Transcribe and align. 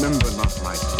remember 0.00 0.30
not 0.36 0.62
myself. 0.62 0.97